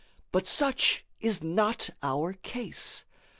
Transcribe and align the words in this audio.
But 0.31 0.47
such 0.47 1.05
is 1.19 1.43
not 1.43 1.91
our 2.01 2.33
case. 2.33 3.05